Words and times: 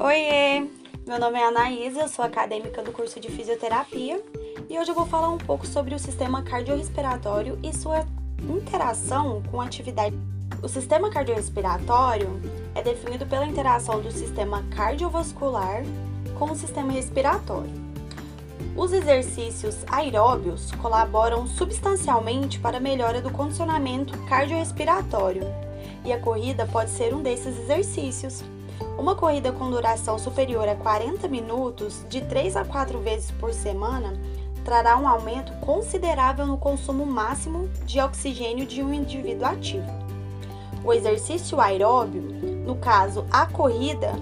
Oiê! 0.00 0.64
Meu 1.04 1.18
nome 1.18 1.40
é 1.40 1.48
Anaísa, 1.48 2.06
sou 2.06 2.24
acadêmica 2.24 2.80
do 2.84 2.92
curso 2.92 3.18
de 3.18 3.28
fisioterapia 3.28 4.22
e 4.70 4.78
hoje 4.78 4.92
eu 4.92 4.94
vou 4.94 5.04
falar 5.04 5.28
um 5.28 5.38
pouco 5.38 5.66
sobre 5.66 5.92
o 5.92 5.98
sistema 5.98 6.40
cardiorrespiratório 6.40 7.58
e 7.64 7.76
sua 7.76 8.06
interação 8.48 9.42
com 9.50 9.60
a 9.60 9.64
atividade. 9.64 10.16
O 10.62 10.68
sistema 10.68 11.10
cardiorrespiratório 11.10 12.28
é 12.76 12.82
definido 12.82 13.26
pela 13.26 13.44
interação 13.44 14.00
do 14.00 14.12
sistema 14.12 14.62
cardiovascular 14.70 15.82
com 16.38 16.44
o 16.44 16.54
sistema 16.54 16.92
respiratório. 16.92 17.72
Os 18.76 18.92
exercícios 18.92 19.78
aeróbios 19.88 20.70
colaboram 20.80 21.44
substancialmente 21.48 22.60
para 22.60 22.76
a 22.76 22.80
melhora 22.80 23.20
do 23.20 23.32
condicionamento 23.32 24.16
cardiorrespiratório 24.28 25.42
e 26.04 26.12
a 26.12 26.20
corrida 26.20 26.66
pode 26.66 26.90
ser 26.90 27.12
um 27.12 27.20
desses 27.20 27.58
exercícios. 27.58 28.44
Uma 28.96 29.14
corrida 29.14 29.52
com 29.52 29.70
duração 29.70 30.18
superior 30.18 30.68
a 30.68 30.74
40 30.74 31.28
minutos, 31.28 32.04
de 32.08 32.20
3 32.20 32.56
a 32.56 32.64
4 32.64 32.98
vezes 33.00 33.30
por 33.32 33.52
semana, 33.52 34.14
trará 34.64 34.98
um 34.98 35.08
aumento 35.08 35.52
considerável 35.60 36.46
no 36.46 36.58
consumo 36.58 37.06
máximo 37.06 37.68
de 37.84 38.00
oxigênio 38.00 38.66
de 38.66 38.82
um 38.82 38.92
indivíduo 38.92 39.46
ativo. 39.46 39.86
O 40.84 40.92
exercício 40.92 41.60
aeróbio, 41.60 42.22
no 42.22 42.76
caso 42.76 43.24
a 43.30 43.46
corrida, 43.46 44.12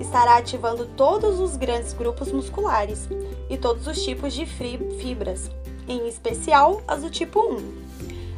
estará 0.00 0.36
ativando 0.36 0.86
todos 0.86 1.40
os 1.40 1.56
grandes 1.56 1.92
grupos 1.92 2.30
musculares 2.30 3.08
e 3.48 3.56
todos 3.56 3.86
os 3.86 4.02
tipos 4.02 4.34
de 4.34 4.46
fibras, 4.46 5.50
em 5.88 6.06
especial 6.06 6.82
as 6.86 7.02
do 7.02 7.10
tipo 7.10 7.40
1. 7.40 7.84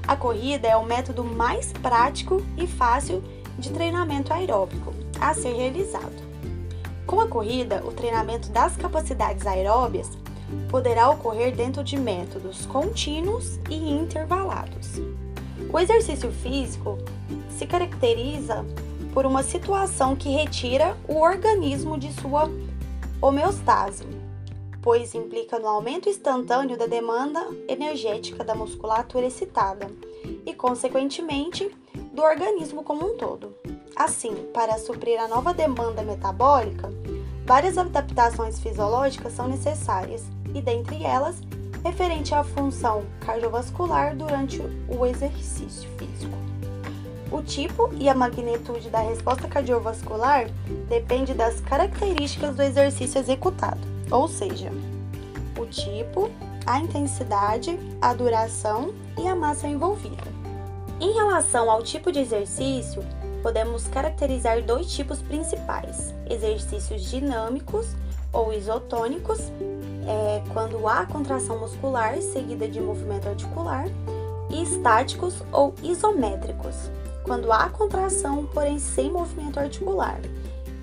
A 0.06 0.16
corrida 0.16 0.68
é 0.68 0.76
o 0.76 0.84
método 0.84 1.24
mais 1.24 1.72
prático 1.72 2.40
e 2.56 2.66
fácil 2.66 3.22
de 3.58 3.70
treinamento 3.70 4.32
aeróbico 4.32 5.05
a 5.20 5.34
ser 5.34 5.54
realizado. 5.54 6.26
Com 7.06 7.20
a 7.20 7.28
corrida, 7.28 7.82
o 7.86 7.92
treinamento 7.92 8.48
das 8.50 8.76
capacidades 8.76 9.46
aeróbias 9.46 10.10
poderá 10.68 11.10
ocorrer 11.10 11.54
dentro 11.54 11.82
de 11.82 11.96
métodos 11.96 12.66
contínuos 12.66 13.58
e 13.70 13.74
intervalados. 13.74 15.00
O 15.72 15.78
exercício 15.78 16.30
físico 16.30 16.98
se 17.50 17.66
caracteriza 17.66 18.64
por 19.12 19.24
uma 19.24 19.42
situação 19.42 20.14
que 20.14 20.28
retira 20.28 20.96
o 21.08 21.16
organismo 21.16 21.98
de 21.98 22.12
sua 22.12 22.50
homeostase, 23.20 24.04
pois 24.82 25.14
implica 25.14 25.58
no 25.58 25.66
aumento 25.66 26.08
instantâneo 26.08 26.76
da 26.76 26.86
demanda 26.86 27.40
energética 27.66 28.44
da 28.44 28.54
musculatura 28.54 29.26
excitada 29.26 29.90
e, 30.44 30.52
consequentemente, 30.52 31.74
do 32.12 32.22
organismo 32.22 32.84
como 32.84 33.06
um 33.06 33.16
todo. 33.16 33.54
Assim, 33.96 34.34
para 34.52 34.78
suprir 34.78 35.18
a 35.18 35.26
nova 35.26 35.54
demanda 35.54 36.02
metabólica, 36.02 36.92
várias 37.46 37.78
adaptações 37.78 38.60
fisiológicas 38.60 39.32
são 39.32 39.48
necessárias, 39.48 40.22
e 40.54 40.60
dentre 40.60 41.02
elas, 41.02 41.36
referente 41.82 42.34
à 42.34 42.44
função 42.44 43.04
cardiovascular 43.20 44.14
durante 44.14 44.60
o 44.86 45.06
exercício 45.06 45.88
físico. 45.96 46.36
O 47.32 47.42
tipo 47.42 47.90
e 47.94 48.06
a 48.06 48.14
magnitude 48.14 48.90
da 48.90 49.00
resposta 49.00 49.48
cardiovascular 49.48 50.50
depende 50.90 51.32
das 51.32 51.60
características 51.62 52.54
do 52.54 52.62
exercício 52.62 53.18
executado, 53.18 53.80
ou 54.10 54.28
seja, 54.28 54.70
o 55.58 55.64
tipo, 55.64 56.30
a 56.66 56.78
intensidade, 56.78 57.78
a 58.02 58.12
duração 58.12 58.92
e 59.18 59.26
a 59.26 59.34
massa 59.34 59.66
envolvida. 59.66 60.36
Em 61.00 61.14
relação 61.14 61.70
ao 61.70 61.82
tipo 61.82 62.12
de 62.12 62.20
exercício, 62.20 63.02
podemos 63.46 63.86
caracterizar 63.86 64.60
dois 64.60 64.92
tipos 64.92 65.20
principais: 65.20 66.12
exercícios 66.28 67.02
dinâmicos 67.02 67.86
ou 68.32 68.52
isotônicos, 68.52 69.38
é, 70.04 70.42
quando 70.52 70.88
há 70.88 71.06
contração 71.06 71.60
muscular 71.60 72.20
seguida 72.20 72.66
de 72.66 72.80
movimento 72.80 73.28
articular, 73.28 73.86
e 74.50 74.64
estáticos 74.64 75.44
ou 75.52 75.72
isométricos, 75.80 76.74
quando 77.22 77.52
há 77.52 77.68
contração, 77.68 78.46
porém 78.46 78.80
sem 78.80 79.12
movimento 79.12 79.60
articular, 79.60 80.18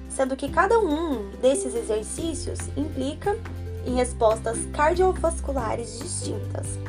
sendo 0.08 0.34
que 0.38 0.48
cada 0.48 0.80
um 0.80 1.32
desses 1.42 1.76
exercícios 1.76 2.60
implica 2.78 3.38
em 3.86 3.94
respostas 3.96 4.58
cardiovasculares 4.68 6.00
distintas. 6.00 6.80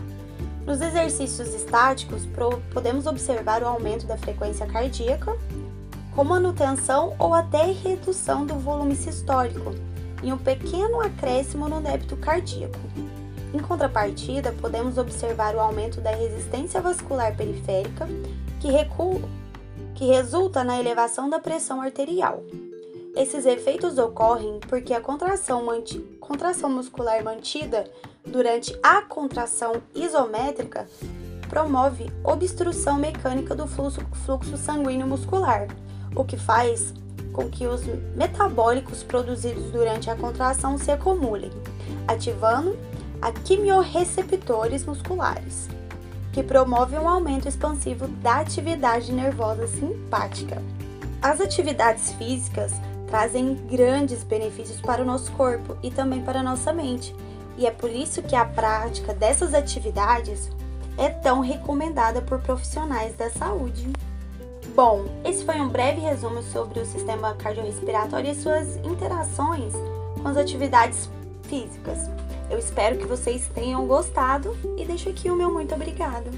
Nos 0.64 0.80
exercícios 0.80 1.52
estáticos, 1.52 2.22
podemos 2.72 3.06
observar 3.06 3.60
o 3.62 3.66
aumento 3.66 4.06
da 4.06 4.16
frequência 4.16 4.66
cardíaca, 4.66 5.36
com 6.14 6.22
manutenção 6.22 7.14
ou 7.18 7.34
até 7.34 7.72
redução 7.72 8.46
do 8.46 8.54
volume 8.54 8.94
sistólico 8.94 9.74
e 10.22 10.32
um 10.32 10.38
pequeno 10.38 11.00
acréscimo 11.00 11.68
no 11.68 11.80
débito 11.80 12.16
cardíaco. 12.16 12.78
Em 13.52 13.58
contrapartida, 13.58 14.52
podemos 14.52 14.96
observar 14.96 15.54
o 15.54 15.60
aumento 15.60 16.00
da 16.00 16.10
resistência 16.10 16.80
vascular 16.80 17.36
periférica, 17.36 18.08
que, 18.60 18.68
recua, 18.68 19.20
que 19.94 20.06
resulta 20.06 20.64
na 20.64 20.78
elevação 20.78 21.28
da 21.28 21.38
pressão 21.38 21.80
arterial. 21.80 22.42
Esses 23.14 23.46
efeitos 23.46 23.96
ocorrem 23.96 24.58
porque 24.68 24.92
a 24.92 25.00
contração, 25.00 25.66
contração 26.18 26.70
muscular 26.70 27.22
mantida 27.22 27.88
durante 28.26 28.76
a 28.82 29.02
contração 29.02 29.74
isométrica 29.94 30.88
promove 31.48 32.10
obstrução 32.24 32.98
mecânica 32.98 33.54
do 33.54 33.68
fluxo, 33.68 34.00
fluxo 34.24 34.56
sanguíneo 34.56 35.06
muscular, 35.06 35.68
o 36.14 36.24
que 36.24 36.36
faz 36.36 36.94
com 37.32 37.48
que 37.48 37.66
os 37.66 37.82
metabólicos 38.14 39.02
produzidos 39.02 39.64
durante 39.70 40.08
a 40.08 40.14
contração 40.14 40.78
se 40.78 40.90
acumulem, 40.90 41.50
ativando 42.06 42.76
a 43.20 43.32
quimiorreceptores 43.32 44.84
musculares, 44.84 45.68
que 46.32 46.42
promovem 46.42 46.98
um 46.98 47.08
aumento 47.08 47.48
expansivo 47.48 48.06
da 48.06 48.40
atividade 48.40 49.12
nervosa 49.12 49.66
simpática. 49.66 50.62
As 51.20 51.40
atividades 51.40 52.12
físicas 52.12 52.72
trazem 53.08 53.54
grandes 53.70 54.22
benefícios 54.22 54.80
para 54.80 55.02
o 55.02 55.04
nosso 55.04 55.32
corpo 55.32 55.76
e 55.82 55.90
também 55.90 56.22
para 56.22 56.40
a 56.40 56.42
nossa 56.42 56.72
mente. 56.72 57.14
E 57.56 57.66
é 57.66 57.70
por 57.70 57.90
isso 57.90 58.22
que 58.22 58.34
a 58.34 58.44
prática 58.44 59.14
dessas 59.14 59.54
atividades 59.54 60.50
é 60.98 61.08
tão 61.08 61.40
recomendada 61.40 62.20
por 62.20 62.40
profissionais 62.40 63.16
da 63.16 63.30
saúde. 63.30 63.90
Bom, 64.74 65.04
esse 65.24 65.44
foi 65.44 65.60
um 65.60 65.68
breve 65.68 66.00
resumo 66.00 66.42
sobre 66.42 66.80
o 66.80 66.84
sistema 66.84 67.32
cardiorrespiratório 67.34 68.32
e 68.32 68.34
suas 68.34 68.74
interações 68.78 69.72
com 70.20 70.26
as 70.26 70.36
atividades 70.36 71.08
físicas. 71.44 72.10
Eu 72.50 72.58
espero 72.58 72.98
que 72.98 73.06
vocês 73.06 73.48
tenham 73.54 73.86
gostado 73.86 74.56
e 74.76 74.84
deixo 74.84 75.08
aqui 75.08 75.30
o 75.30 75.36
meu 75.36 75.52
muito 75.52 75.72
obrigado. 75.76 76.28